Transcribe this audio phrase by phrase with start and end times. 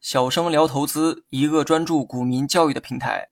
[0.00, 3.28] 小生聊投资，一个专注股民教育的平台。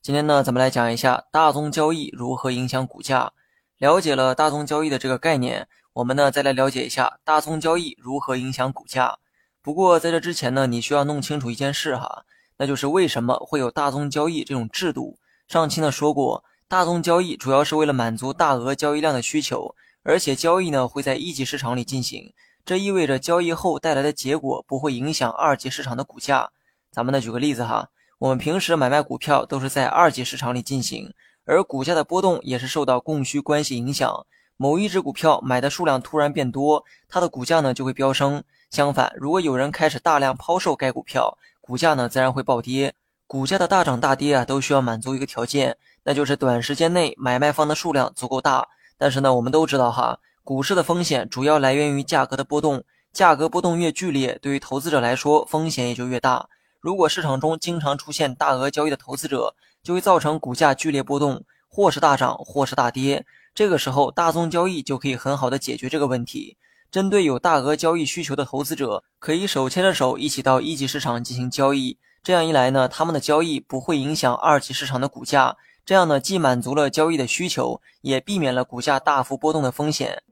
[0.00, 3.32] 今天呢，咱们来讲一下大宗交易如何影响股价。
[3.76, 9.18] 了解了大宗交易的这个概念，我们呢再来了解一下大宗交易如何影响股价。
[9.60, 12.24] 不过在这之前呢，你需要弄清楚一件事哈，
[12.56, 15.18] 那就是为什么会有大宗交易这种制度。
[15.46, 19.74] 上期呢说过，大宗交易主要是为了满足大额交易量的需求，
[20.04, 22.32] 而且交易呢会在一级市场里进行。
[22.64, 26.50] 这意味着交易后带来的结果不会影响二级市场的股价。
[26.92, 27.88] 咱们呢举个例子哈，
[28.18, 31.12] 我们平时买卖股票都是在二级市场里进行，
[31.44, 34.26] 而股价的波动也是受到供需关系影响。
[34.56, 38.44] 某一只股票买的数量突然变多，它的股价呢就会飙升。
[38.70, 42.94] 相反，如果有人开始大量抛售该股票，股价呢自然会暴跌。
[43.26, 48.68] 股价的大涨大跌啊，都需要满足一个条件，那就是短时间内买卖方的数量足够大。
[48.98, 50.18] 但是呢，我们都知道哈。
[50.42, 56.48] 股市的风险主要来源于价格的波动，价格波动越剧烈，对于投资者来说风险也就越大。
[56.80, 63.24] 如果市场中经常出现大额交易的投资者，就会造成股价剧烈波动，或是大涨，或是大跌。
[63.54, 66.56] 这个时候，大宗交易就可以很好的解决这个问题。
[66.90, 71.98] 针对有大额交易需求的投资者，可以手牵着手一起到一级市场进行交易。
[72.22, 75.56] 这样一来呢，他们的交易不会影响二级市场的股价。
[75.84, 80.22] 这样呢，既满足了交易的需求，也避免了股价大幅波动的风险。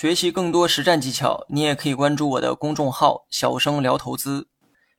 [0.00, 4.48] 学习更多实战技巧，你也可以关注我的公众号“小生聊投资”。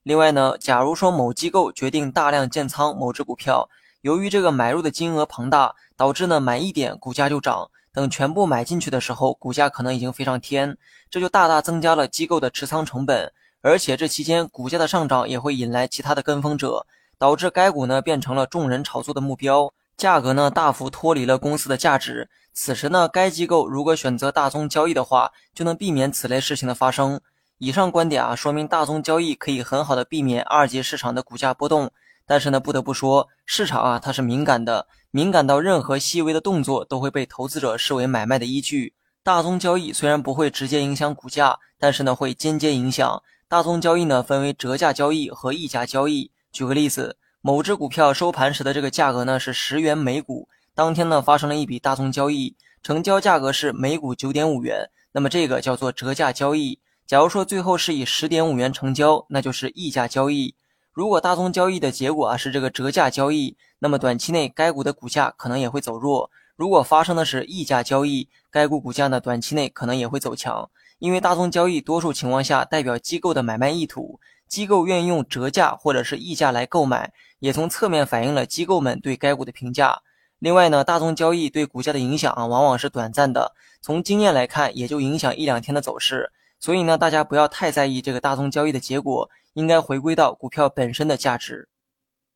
[0.04, 3.68] 另外呢，假如说某机构决定大量建仓某只股票，
[4.02, 10.78] 由于这个买入的金额庞大，导致呢买一点股价就涨，等全部买进去的时候，股价可能已经飞上天，
[11.10, 16.86] 这就大大增加了机构的持仓成本，而且这期间股价的上涨也会引来其他的跟风者，
[17.18, 19.74] 导致该股呢变成了众人炒作的目标。
[20.02, 27.22] 价格呢大幅脱离了公司的价值，此时呢，该机构如果选择大宗交易的话，就能避免此类事情的发生。
[27.60, 31.92] 以上观点啊，说明大宗交易可以很好的避免二级市场的股价波动。
[32.26, 38.96] 但是呢，不得不说，市场啊它是敏感的，敏感到任何细微的动作都会被投资者视为买卖的依据。
[39.22, 43.22] 大宗交易虽然不会直接影响股价，但是呢会间接影响。
[43.48, 46.32] 大宗交易呢分为折价交易和溢价交易。
[46.52, 47.18] 举个例子。
[47.44, 56.80] 某只股票收盘时的这个价格呢是十元每股，当天呢发生了一笔大宗交易，成交价格是每股九点五元，那么这个叫做折价交易。
[57.08, 60.54] 假如说最后是以十点五元成交，那就是溢价交易。
[60.94, 66.30] 如果大宗交易的结果啊是这个折价交易，那么短期内该股的股价可能也会走弱。
[66.56, 70.70] 如果发生的是溢价交易，该股股价呢短期内可能也会走强，
[71.00, 74.20] 因为大宗交易多数情况下代表机构的买卖意图。
[74.52, 80.02] 机构愿意用折价或者是溢价来购买，也从侧面反映了机构们对该股的评价。
[80.40, 86.34] 另外呢，大宗交易对股价的影响啊，往往是短暂的，从经验来看，也就影响一两天的走势。
[86.60, 91.70] 所以呢，大家不要太在意这个大宗交易的结果，应该回归到股票本身的价值。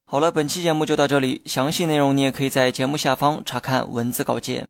[0.06, 4.70] 好了，本期节目就到这里，详细内容你也可以在节目下方查看文字稿件。